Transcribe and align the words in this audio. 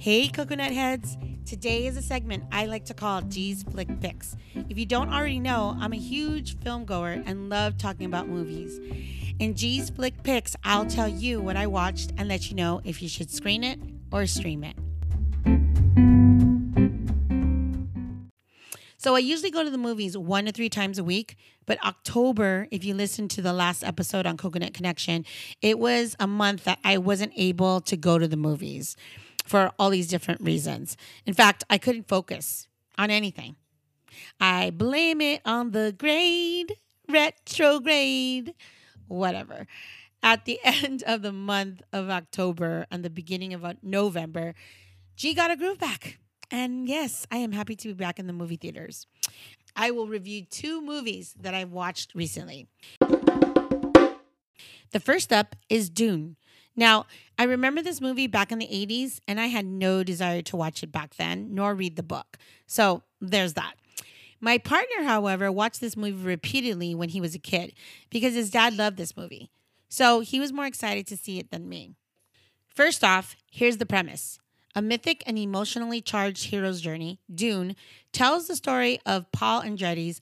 Hey, 0.00 0.28
coconut 0.28 0.72
heads. 0.72 1.18
Today 1.44 1.86
is 1.86 1.94
a 1.94 2.00
segment 2.00 2.44
I 2.50 2.64
like 2.64 2.86
to 2.86 2.94
call 2.94 3.20
G's 3.20 3.64
Flick 3.64 4.00
Picks. 4.00 4.34
If 4.54 4.78
you 4.78 4.86
don't 4.86 5.12
already 5.12 5.38
know, 5.38 5.76
I'm 5.78 5.92
a 5.92 5.96
huge 5.96 6.58
film 6.60 6.86
goer 6.86 7.22
and 7.26 7.50
love 7.50 7.76
talking 7.76 8.06
about 8.06 8.26
movies. 8.26 8.80
In 9.38 9.54
G's 9.54 9.90
Flick 9.90 10.22
Picks, 10.22 10.56
I'll 10.64 10.86
tell 10.86 11.06
you 11.06 11.42
what 11.42 11.58
I 11.58 11.66
watched 11.66 12.14
and 12.16 12.30
let 12.30 12.48
you 12.48 12.56
know 12.56 12.80
if 12.82 13.02
you 13.02 13.10
should 13.10 13.30
screen 13.30 13.62
it 13.62 13.78
or 14.10 14.26
stream 14.26 14.64
it. 14.64 14.74
So 18.96 19.14
I 19.14 19.18
usually 19.18 19.50
go 19.50 19.62
to 19.62 19.70
the 19.70 19.76
movies 19.76 20.16
one 20.16 20.46
to 20.46 20.52
three 20.52 20.70
times 20.70 20.98
a 20.98 21.04
week, 21.04 21.36
but 21.66 21.82
October, 21.84 22.68
if 22.70 22.86
you 22.86 22.94
listen 22.94 23.28
to 23.28 23.42
the 23.42 23.52
last 23.52 23.84
episode 23.84 24.24
on 24.24 24.38
Coconut 24.38 24.72
Connection, 24.72 25.26
it 25.60 25.78
was 25.78 26.16
a 26.18 26.26
month 26.26 26.64
that 26.64 26.78
I 26.84 26.96
wasn't 26.96 27.32
able 27.36 27.82
to 27.82 27.98
go 27.98 28.18
to 28.18 28.26
the 28.26 28.38
movies 28.38 28.96
for 29.50 29.72
all 29.80 29.90
these 29.90 30.06
different 30.06 30.40
reasons. 30.40 30.96
In 31.26 31.34
fact, 31.34 31.64
I 31.68 31.76
couldn't 31.76 32.06
focus 32.06 32.68
on 32.96 33.10
anything. 33.10 33.56
I 34.38 34.70
blame 34.70 35.20
it 35.20 35.42
on 35.44 35.72
the 35.72 35.92
grade, 35.98 36.76
retrograde, 37.08 38.54
whatever. 39.08 39.66
At 40.22 40.44
the 40.44 40.60
end 40.64 41.02
of 41.04 41.22
the 41.22 41.32
month 41.32 41.82
of 41.92 42.10
October 42.10 42.86
and 42.92 43.04
the 43.04 43.10
beginning 43.10 43.52
of 43.52 43.64
November, 43.82 44.54
G 45.16 45.34
got 45.34 45.50
a 45.50 45.56
groove 45.56 45.80
back. 45.80 46.20
And 46.52 46.88
yes, 46.88 47.26
I 47.32 47.38
am 47.38 47.50
happy 47.50 47.74
to 47.74 47.88
be 47.88 47.94
back 47.94 48.20
in 48.20 48.28
the 48.28 48.32
movie 48.32 48.56
theaters. 48.56 49.08
I 49.74 49.90
will 49.90 50.06
review 50.06 50.44
two 50.44 50.80
movies 50.80 51.34
that 51.40 51.54
I've 51.54 51.72
watched 51.72 52.14
recently. 52.14 52.68
The 54.92 55.00
first 55.00 55.32
up 55.32 55.56
is 55.68 55.90
Dune. 55.90 56.36
Now, 56.76 57.06
I 57.40 57.44
remember 57.44 57.80
this 57.80 58.02
movie 58.02 58.26
back 58.26 58.52
in 58.52 58.58
the 58.58 58.66
80s, 58.66 59.18
and 59.26 59.40
I 59.40 59.46
had 59.46 59.64
no 59.64 60.04
desire 60.04 60.42
to 60.42 60.56
watch 60.58 60.82
it 60.82 60.92
back 60.92 61.14
then, 61.14 61.54
nor 61.54 61.74
read 61.74 61.96
the 61.96 62.02
book. 62.02 62.36
So 62.66 63.02
there's 63.18 63.54
that. 63.54 63.76
My 64.42 64.58
partner, 64.58 65.04
however, 65.04 65.50
watched 65.50 65.80
this 65.80 65.96
movie 65.96 66.22
repeatedly 66.22 66.94
when 66.94 67.08
he 67.08 67.18
was 67.18 67.34
a 67.34 67.38
kid 67.38 67.72
because 68.10 68.34
his 68.34 68.50
dad 68.50 68.76
loved 68.76 68.98
this 68.98 69.16
movie. 69.16 69.48
So 69.88 70.20
he 70.20 70.38
was 70.38 70.52
more 70.52 70.66
excited 70.66 71.06
to 71.06 71.16
see 71.16 71.38
it 71.38 71.50
than 71.50 71.66
me. 71.66 71.94
First 72.68 73.02
off, 73.02 73.36
here's 73.50 73.78
the 73.78 73.86
premise 73.86 74.38
a 74.74 74.82
mythic 74.82 75.22
and 75.26 75.38
emotionally 75.38 76.02
charged 76.02 76.48
hero's 76.48 76.82
journey, 76.82 77.20
Dune, 77.34 77.74
tells 78.12 78.48
the 78.48 78.56
story 78.56 79.00
of 79.06 79.32
Paul 79.32 79.62
Atreides, 79.62 80.20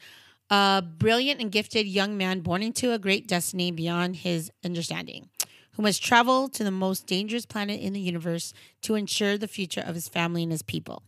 a 0.51 0.85
brilliant 0.97 1.41
and 1.41 1.51
gifted 1.51 1.89
young 1.89 2.17
man 2.17 2.43
born 2.43 2.63
into 2.63 2.93
a 2.93 2.99
great 3.01 3.27
destiny 3.27 3.73
beyond 3.73 4.15
his 4.15 4.53
understanding, 4.65 5.31
who 5.79 5.85
must 5.85 6.03
travel 6.03 6.49
to 6.49 6.65
the 6.65 6.73
most 6.73 7.07
dangerous 7.07 7.47
planet 7.47 7.81
in 7.81 7.93
the 7.93 8.01
universe 8.01 8.53
to 8.83 8.97
ensure 8.97 9.39
the 9.39 9.47
future 9.47 9.81
of 9.81 9.95
his 9.95 10.09
family 10.09 10.43
and 10.43 10.51
his 10.51 10.61
people. 10.61 11.05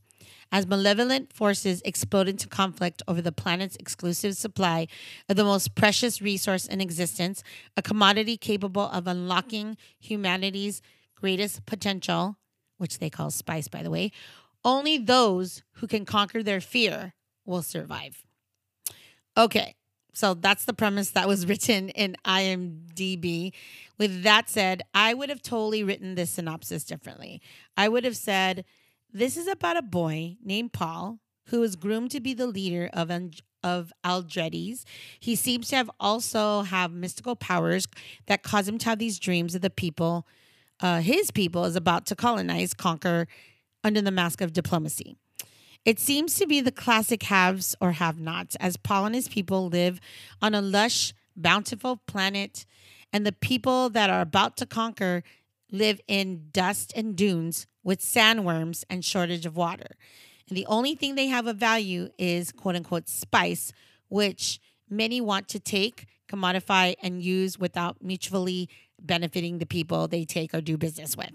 As 0.52 0.64
malevolent 0.64 1.32
forces 1.32 1.82
explode 1.84 2.28
into 2.28 2.46
conflict 2.46 3.02
over 3.08 3.20
the 3.20 3.32
planet's 3.32 3.74
exclusive 3.80 4.36
supply 4.36 4.86
of 5.28 5.34
the 5.34 5.42
most 5.42 5.74
precious 5.74 6.22
resource 6.22 6.66
in 6.66 6.80
existence, 6.80 7.42
a 7.76 7.82
commodity 7.82 8.36
capable 8.36 8.88
of 8.90 9.08
unlocking 9.08 9.76
humanity's 9.98 10.82
greatest 11.16 11.66
potential, 11.66 12.36
which 12.78 13.00
they 13.00 13.10
call 13.10 13.32
spice, 13.32 13.66
by 13.66 13.82
the 13.82 13.90
way, 13.90 14.12
only 14.64 14.98
those 14.98 15.64
who 15.78 15.88
can 15.88 16.04
conquer 16.04 16.44
their 16.44 16.60
fear 16.60 17.14
will 17.44 17.62
survive. 17.62 18.24
Okay, 19.36 19.74
so 20.12 20.34
that's 20.34 20.64
the 20.64 20.72
premise 20.72 21.10
that 21.10 21.28
was 21.28 21.46
written 21.48 21.88
in 21.90 22.16
IMDb. 22.24 23.52
With 23.98 24.22
that 24.22 24.48
said, 24.48 24.82
I 24.94 25.14
would 25.14 25.28
have 25.28 25.42
totally 25.42 25.82
written 25.84 26.14
this 26.14 26.30
synopsis 26.30 26.84
differently. 26.84 27.40
I 27.76 27.88
would 27.88 28.04
have 28.04 28.16
said, 28.16 28.64
This 29.12 29.36
is 29.36 29.46
about 29.46 29.76
a 29.76 29.82
boy 29.82 30.36
named 30.42 30.72
Paul 30.72 31.18
who 31.46 31.62
is 31.62 31.76
groomed 31.76 32.10
to 32.12 32.20
be 32.20 32.34
the 32.34 32.46
leader 32.46 32.88
of 32.92 33.10
of 33.62 33.92
Atreides. 34.04 34.84
He 35.18 35.36
seems 35.36 35.68
to 35.68 35.76
have 35.76 35.90
also 36.00 36.62
have 36.62 36.92
mystical 36.92 37.36
powers 37.36 37.86
that 38.26 38.42
cause 38.42 38.66
him 38.66 38.78
to 38.78 38.88
have 38.88 38.98
these 38.98 39.18
dreams 39.18 39.54
of 39.54 39.60
the 39.60 39.68
people 39.70 40.26
uh, 40.80 41.00
his 41.00 41.30
people 41.30 41.64
is 41.64 41.76
about 41.76 42.06
to 42.06 42.16
colonize, 42.16 42.74
conquer 42.74 43.26
under 43.84 44.00
the 44.00 44.10
mask 44.10 44.40
of 44.40 44.52
diplomacy. 44.52 45.16
It 45.84 45.98
seems 45.98 46.34
to 46.36 46.46
be 46.46 46.60
the 46.60 46.70
classic 46.70 47.22
haves 47.24 47.74
or 47.80 47.92
have 47.92 48.18
nots, 48.18 48.54
as 48.56 48.76
Paul 48.76 49.06
and 49.06 49.14
his 49.14 49.28
people 49.28 49.68
live 49.68 49.98
on 50.42 50.54
a 50.54 50.60
lush, 50.60 51.14
bountiful 51.34 51.96
planet, 52.06 52.66
and 53.12 53.26
the 53.26 53.32
people 53.32 53.88
that 53.90 54.10
are 54.10 54.20
about 54.20 54.56
to 54.58 54.66
conquer 54.66 55.22
live 55.72 56.00
in 56.06 56.48
dust 56.52 56.92
and 56.94 57.16
dunes 57.16 57.66
with 57.82 58.00
sandworms 58.00 58.84
and 58.90 59.04
shortage 59.04 59.46
of 59.46 59.56
water. 59.56 59.96
And 60.48 60.56
the 60.56 60.66
only 60.66 60.94
thing 60.94 61.14
they 61.14 61.28
have 61.28 61.46
of 61.46 61.56
value 61.56 62.10
is 62.18 62.52
quote 62.52 62.76
unquote 62.76 63.08
spice, 63.08 63.72
which 64.08 64.60
many 64.88 65.20
want 65.20 65.48
to 65.48 65.60
take, 65.60 66.06
commodify, 66.28 66.94
and 67.02 67.22
use 67.22 67.58
without 67.58 68.02
mutually 68.02 68.68
benefiting 69.00 69.58
the 69.58 69.66
people 69.66 70.08
they 70.08 70.24
take 70.24 70.52
or 70.52 70.60
do 70.60 70.76
business 70.76 71.16
with. 71.16 71.32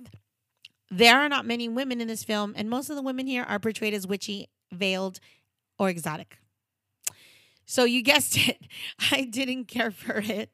There 0.92 1.20
are 1.20 1.30
not 1.30 1.46
many 1.46 1.68
women 1.68 2.02
in 2.02 2.08
this 2.08 2.24
film, 2.24 2.54
and 2.56 2.70
most 2.70 2.90
of 2.90 2.96
the 2.96 3.02
women 3.02 3.28
here 3.28 3.44
are 3.44 3.60
portrayed 3.60 3.94
as 3.94 4.08
witchy, 4.08 4.50
veiled, 4.72 5.20
or 5.80 5.90
exotic. 5.90 6.38
So 7.66 7.84
you 7.84 8.02
guessed 8.02 8.38
it, 8.48 8.60
I 9.12 9.24
didn't 9.24 9.66
care 9.66 9.92
for 9.92 10.18
it, 10.18 10.52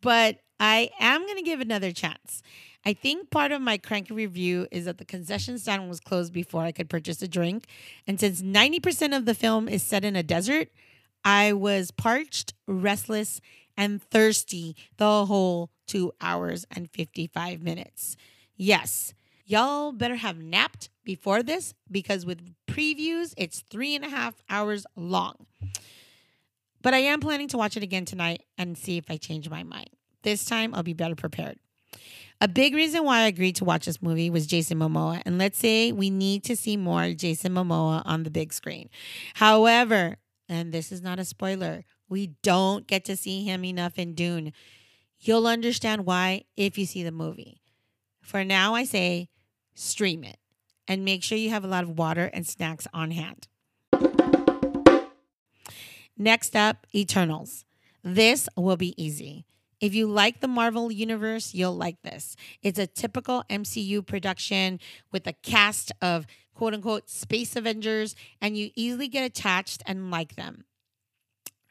but 0.00 0.38
I 0.58 0.90
am 1.00 1.22
going 1.22 1.36
to 1.36 1.42
give 1.42 1.60
another 1.60 1.92
chance. 1.92 2.42
I 2.84 2.94
think 2.94 3.30
part 3.30 3.52
of 3.52 3.60
my 3.60 3.76
cranky 3.76 4.14
review 4.14 4.66
is 4.70 4.86
that 4.86 4.98
the 4.98 5.04
concession 5.04 5.58
stand 5.58 5.88
was 5.88 6.00
closed 6.00 6.32
before 6.32 6.62
I 6.62 6.72
could 6.72 6.88
purchase 6.88 7.20
a 7.20 7.28
drink. 7.28 7.66
And 8.06 8.18
since 8.18 8.40
90% 8.40 9.16
of 9.16 9.26
the 9.26 9.34
film 9.34 9.68
is 9.68 9.82
set 9.82 10.04
in 10.04 10.16
a 10.16 10.22
desert, 10.22 10.68
I 11.22 11.52
was 11.52 11.90
parched, 11.90 12.54
restless, 12.66 13.40
and 13.76 14.02
thirsty 14.02 14.76
the 14.96 15.26
whole 15.26 15.70
two 15.86 16.12
hours 16.20 16.66
and 16.70 16.90
55 16.90 17.62
minutes. 17.62 18.16
Yes, 18.56 19.12
y'all 19.50 19.90
better 19.92 20.14
have 20.14 20.38
napped 20.38 20.88
before 21.04 21.42
this 21.42 21.74
because 21.90 22.24
with 22.24 22.54
previews, 22.68 23.34
it's 23.36 23.64
three 23.68 23.96
and 23.96 24.04
a 24.04 24.08
half 24.08 24.42
hours 24.48 24.86
long. 24.94 25.46
But 26.82 26.94
I 26.94 26.98
am 26.98 27.20
planning 27.20 27.48
to 27.48 27.58
watch 27.58 27.76
it 27.76 27.82
again 27.82 28.04
tonight 28.04 28.42
and 28.56 28.78
see 28.78 28.96
if 28.96 29.10
I 29.10 29.16
change 29.16 29.50
my 29.50 29.64
mind. 29.64 29.90
This 30.22 30.44
time 30.44 30.74
I'll 30.74 30.82
be 30.82 30.92
better 30.92 31.16
prepared. 31.16 31.58
A 32.40 32.48
big 32.48 32.74
reason 32.74 33.04
why 33.04 33.20
I 33.20 33.26
agreed 33.26 33.56
to 33.56 33.64
watch 33.64 33.84
this 33.84 34.00
movie 34.00 34.30
was 34.30 34.46
Jason 34.46 34.78
Momoa. 34.78 35.20
And 35.26 35.36
let's 35.36 35.58
say 35.58 35.92
we 35.92 36.08
need 36.08 36.44
to 36.44 36.56
see 36.56 36.76
more 36.76 37.12
Jason 37.12 37.52
Momoa 37.52 38.02
on 38.06 38.22
the 38.22 38.30
big 38.30 38.52
screen. 38.52 38.88
However, 39.34 40.16
and 40.48 40.72
this 40.72 40.90
is 40.90 41.02
not 41.02 41.18
a 41.18 41.24
spoiler, 41.24 41.84
we 42.08 42.28
don't 42.42 42.86
get 42.86 43.04
to 43.06 43.16
see 43.16 43.44
him 43.44 43.64
enough 43.64 43.98
in 43.98 44.14
Dune. 44.14 44.52
You'll 45.18 45.46
understand 45.46 46.06
why 46.06 46.44
if 46.56 46.78
you 46.78 46.86
see 46.86 47.02
the 47.02 47.12
movie. 47.12 47.60
For 48.22 48.44
now, 48.44 48.74
I 48.74 48.84
say 48.84 49.28
stream 49.80 50.24
it 50.24 50.38
and 50.86 51.04
make 51.04 51.22
sure 51.22 51.38
you 51.38 51.50
have 51.50 51.64
a 51.64 51.68
lot 51.68 51.84
of 51.84 51.98
water 51.98 52.30
and 52.32 52.46
snacks 52.46 52.86
on 52.92 53.10
hand. 53.10 53.48
Next 56.16 56.54
up, 56.54 56.86
Eternals. 56.94 57.64
This 58.02 58.48
will 58.56 58.76
be 58.76 59.00
easy. 59.02 59.46
If 59.80 59.94
you 59.94 60.06
like 60.06 60.40
the 60.40 60.48
Marvel 60.48 60.92
Universe, 60.92 61.54
you'll 61.54 61.76
like 61.76 62.02
this. 62.02 62.36
It's 62.62 62.78
a 62.78 62.86
typical 62.86 63.44
MCU 63.48 64.06
production 64.06 64.78
with 65.10 65.26
a 65.26 65.32
cast 65.32 65.92
of 66.02 66.26
quote 66.54 66.74
unquote 66.74 67.08
space 67.08 67.56
Avengers, 67.56 68.14
and 68.40 68.56
you 68.56 68.70
easily 68.76 69.08
get 69.08 69.24
attached 69.24 69.82
and 69.86 70.10
like 70.10 70.36
them. 70.36 70.64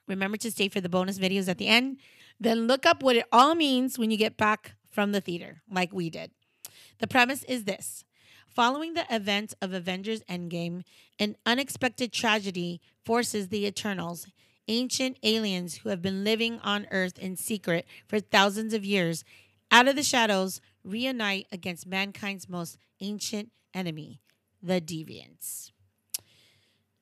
Remember 0.08 0.38
to 0.38 0.50
stay 0.50 0.68
for 0.70 0.81
the 0.81 0.90
bonus 0.90 1.20
videos 1.20 1.47
at 1.47 1.59
the 1.59 1.68
end. 1.68 1.97
Then 2.40 2.66
look 2.66 2.88
up 2.88 3.03
what 3.03 3.16
it 3.16 3.26
all 3.31 3.53
means 3.53 4.00
when 4.00 4.09
you 4.09 4.17
get 4.17 4.38
back 4.38 4.73
from 4.90 5.11
the 5.11 5.22
theater, 5.22 5.61
like 5.70 5.94
we 5.94 6.09
did. 6.09 6.32
The 6.99 7.07
premise 7.07 7.43
is 7.43 7.63
this 7.63 8.03
Following 8.47 8.93
the 8.93 9.05
events 9.09 9.55
of 9.61 9.73
Avengers 9.73 10.22
Endgame, 10.29 10.84
an 11.17 11.37
unexpected 11.46 12.11
tragedy 12.11 12.81
forces 13.05 13.47
the 13.47 13.66
Eternals, 13.66 14.28
ancient 14.67 15.17
aliens 15.23 15.78
who 15.78 15.90
have 15.90 16.01
been 16.01 16.23
living 16.23 16.59
on 16.59 16.87
Earth 16.91 17.17
in 17.17 17.35
secret 17.35 17.85
for 18.07 18.19
thousands 18.19 18.73
of 18.73 18.85
years, 18.85 19.23
out 19.72 19.87
of 19.87 19.96
the 19.96 20.03
shadows, 20.03 20.61
reunite 20.84 21.47
against 21.51 21.87
mankind's 21.87 22.49
most 22.49 22.78
ancient 23.01 23.51
enemy, 23.73 24.19
the 24.61 24.81
Deviants. 24.81 25.72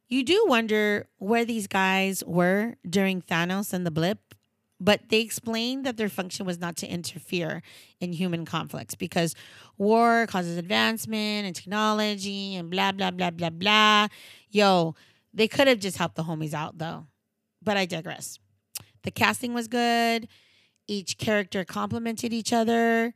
You 0.08 0.24
do 0.24 0.46
wonder 0.48 1.08
where 1.18 1.44
these 1.44 1.68
guys 1.68 2.24
were 2.26 2.76
during 2.88 3.22
Thanos 3.22 3.74
and 3.74 3.86
the 3.86 3.92
blip, 3.92 4.36
but 4.80 5.10
they 5.10 5.22
explained 5.22 5.86
that 5.86 5.98
their 5.98 6.10
function 6.10 6.46
was 6.46 6.60
not 6.60 6.76
to 6.78 6.88
interfere 6.88 7.62
in 8.00 8.14
human 8.14 8.46
conflicts 8.46 8.96
because 8.96 9.36
war 9.78 10.28
causes 10.28 10.58
advancement 10.58 11.46
and 11.48 11.56
technology 11.56 12.56
and 12.56 12.70
blah, 12.70 12.92
blah, 12.92 13.12
blah, 13.12 13.32
blah, 13.32 13.50
blah. 13.50 14.08
Yo, 14.50 14.96
they 15.34 15.48
could 15.48 15.68
have 15.68 15.80
just 15.80 15.98
helped 15.98 16.16
the 16.16 16.24
homies 16.24 16.54
out 16.54 16.78
though, 16.78 17.08
but 17.64 17.78
I 17.78 17.86
digress. 17.86 18.40
The 19.04 19.12
casting 19.12 19.54
was 19.54 19.68
good, 19.68 20.28
each 20.88 21.18
character 21.18 21.66
complemented 21.66 22.34
each 22.34 22.54
other. 22.54 23.14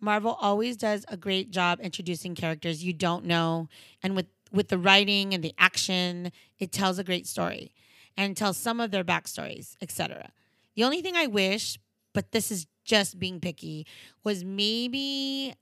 Marvel 0.00 0.36
always 0.40 0.76
does 0.76 1.04
a 1.08 1.16
great 1.16 1.50
job 1.50 1.80
introducing 1.80 2.34
characters 2.34 2.84
you 2.84 2.92
don't 2.92 3.24
know, 3.24 3.68
and 4.02 4.16
with 4.16 4.26
with 4.52 4.68
the 4.68 4.78
writing 4.78 5.34
and 5.34 5.42
the 5.42 5.52
action, 5.58 6.30
it 6.60 6.70
tells 6.70 6.98
a 6.98 7.04
great 7.04 7.26
story 7.26 7.74
and 8.16 8.36
tells 8.36 8.56
some 8.56 8.78
of 8.80 8.92
their 8.92 9.02
backstories, 9.02 9.76
etc. 9.82 10.30
The 10.74 10.84
only 10.84 11.02
thing 11.02 11.16
I 11.16 11.26
wish, 11.26 11.78
but 12.12 12.32
this 12.32 12.50
is 12.50 12.66
just 12.84 13.18
being 13.18 13.40
picky, 13.40 13.86
was 14.22 14.44
maybe 14.44 15.54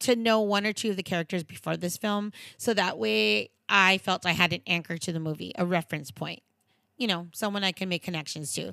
to 0.00 0.16
know 0.16 0.40
one 0.40 0.66
or 0.66 0.72
two 0.72 0.90
of 0.90 0.96
the 0.96 1.02
characters 1.02 1.42
before 1.42 1.76
this 1.76 1.96
film, 1.96 2.32
so 2.58 2.74
that 2.74 2.98
way 2.98 3.50
I 3.68 3.98
felt 3.98 4.26
I 4.26 4.32
had 4.32 4.52
an 4.52 4.62
anchor 4.66 4.98
to 4.98 5.12
the 5.12 5.20
movie, 5.20 5.52
a 5.56 5.64
reference 5.64 6.10
point. 6.10 6.42
You 6.98 7.06
know, 7.06 7.28
someone 7.32 7.64
I 7.64 7.72
can 7.72 7.88
make 7.88 8.02
connections 8.02 8.52
to. 8.54 8.72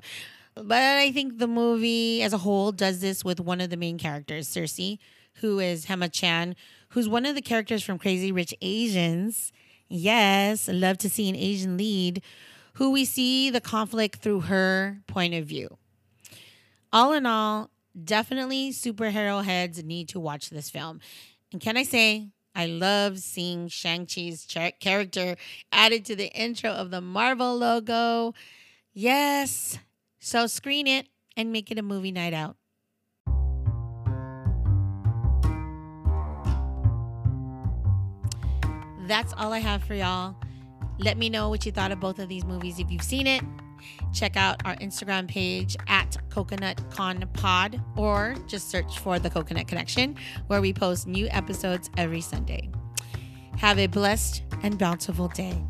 But 0.54 0.72
I 0.72 1.10
think 1.10 1.38
the 1.38 1.48
movie 1.48 2.22
as 2.22 2.32
a 2.32 2.38
whole 2.38 2.70
does 2.72 3.00
this 3.00 3.24
with 3.24 3.40
one 3.40 3.60
of 3.60 3.70
the 3.70 3.76
main 3.76 3.98
characters, 3.98 4.48
Sersi, 4.48 4.98
who 5.36 5.58
is 5.58 5.86
Gemma 5.86 6.08
Chan, 6.08 6.54
who's 6.90 7.08
one 7.08 7.26
of 7.26 7.34
the 7.34 7.42
characters 7.42 7.82
from 7.82 7.98
Crazy 7.98 8.30
Rich 8.30 8.54
Asians. 8.62 9.52
Yes, 9.88 10.68
love 10.68 10.98
to 10.98 11.10
see 11.10 11.28
an 11.28 11.36
Asian 11.36 11.76
lead, 11.76 12.22
who 12.74 12.90
we 12.90 13.04
see 13.04 13.50
the 13.50 13.60
conflict 13.60 14.20
through 14.20 14.40
her 14.40 15.00
point 15.06 15.34
of 15.34 15.46
view. 15.46 15.78
All 16.92 17.12
in 17.12 17.26
all, 17.26 17.70
definitely 18.04 18.70
superhero 18.70 19.44
heads 19.44 19.82
need 19.82 20.08
to 20.10 20.20
watch 20.20 20.50
this 20.50 20.70
film. 20.70 21.00
And 21.52 21.60
can 21.60 21.76
I 21.76 21.82
say, 21.84 22.28
I 22.54 22.66
love 22.66 23.18
seeing 23.18 23.68
Shang-Chi's 23.68 24.44
char- 24.44 24.72
character 24.78 25.36
added 25.72 26.04
to 26.06 26.16
the 26.16 26.30
intro 26.32 26.70
of 26.70 26.90
the 26.90 27.00
Marvel 27.00 27.56
logo. 27.56 28.34
Yes. 28.92 29.78
So 30.20 30.46
screen 30.46 30.86
it 30.86 31.08
and 31.36 31.52
make 31.52 31.70
it 31.70 31.78
a 31.78 31.82
movie 31.82 32.12
night 32.12 32.32
out. 32.32 32.56
That's 39.06 39.32
all 39.34 39.52
I 39.52 39.58
have 39.58 39.84
for 39.84 39.94
y'all. 39.94 40.36
Let 40.98 41.18
me 41.18 41.28
know 41.28 41.48
what 41.48 41.66
you 41.66 41.72
thought 41.72 41.92
of 41.92 42.00
both 42.00 42.18
of 42.18 42.28
these 42.28 42.44
movies 42.44 42.78
if 42.78 42.90
you've 42.90 43.02
seen 43.02 43.26
it. 43.26 43.42
Check 44.12 44.36
out 44.36 44.62
our 44.64 44.76
Instagram 44.76 45.28
page 45.28 45.76
at 45.88 46.16
Coconut 46.30 46.80
Con 46.90 47.28
Pod 47.34 47.80
or 47.96 48.34
just 48.46 48.70
search 48.70 48.98
for 48.98 49.18
the 49.18 49.28
Coconut 49.28 49.68
Connection, 49.68 50.16
where 50.46 50.60
we 50.60 50.72
post 50.72 51.06
new 51.06 51.28
episodes 51.30 51.90
every 51.96 52.20
Sunday. 52.20 52.70
Have 53.58 53.78
a 53.78 53.86
blessed 53.86 54.42
and 54.62 54.78
bountiful 54.78 55.28
day. 55.28 55.62